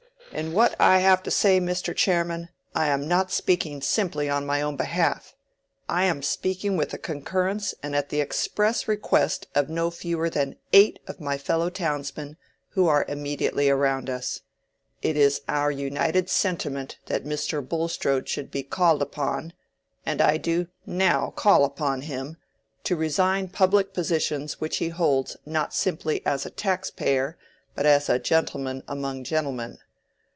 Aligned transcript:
"In 0.33 0.53
what 0.53 0.79
I 0.79 0.99
have 0.99 1.23
to 1.23 1.31
say, 1.31 1.59
Mr. 1.59 1.93
Chairman, 1.93 2.47
I 2.73 2.87
am 2.87 3.05
not 3.05 3.33
speaking 3.33 3.81
simply 3.81 4.29
on 4.29 4.45
my 4.45 4.61
own 4.61 4.77
behalf: 4.77 5.35
I 5.89 6.05
am 6.05 6.23
speaking 6.23 6.77
with 6.77 6.91
the 6.91 6.97
concurrence 6.97 7.75
and 7.83 7.97
at 7.97 8.07
the 8.07 8.21
express 8.21 8.87
request 8.87 9.47
of 9.53 9.67
no 9.69 9.91
fewer 9.91 10.29
than 10.29 10.55
eight 10.71 10.99
of 11.05 11.19
my 11.19 11.37
fellow 11.37 11.69
townsmen, 11.69 12.37
who 12.69 12.87
are 12.87 13.03
immediately 13.09 13.69
around 13.69 14.09
us. 14.09 14.39
It 15.01 15.17
is 15.17 15.41
our 15.49 15.69
united 15.69 16.29
sentiment 16.29 16.97
that 17.07 17.25
Mr. 17.25 17.61
Bulstrode 17.67 18.29
should 18.29 18.49
be 18.51 18.63
called 18.63 19.01
upon—and 19.01 20.21
I 20.21 20.37
do 20.37 20.67
now 20.85 21.31
call 21.31 21.65
upon 21.65 22.03
him—to 22.03 22.95
resign 22.95 23.49
public 23.49 23.91
positions 23.93 24.61
which 24.61 24.77
he 24.77 24.87
holds 24.89 25.35
not 25.45 25.73
simply 25.73 26.25
as 26.25 26.45
a 26.45 26.49
tax 26.51 26.89
payer, 26.89 27.37
but 27.75 27.85
as 27.85 28.07
a 28.07 28.17
gentleman 28.17 28.81
among 28.87 29.25
gentlemen. 29.25 29.79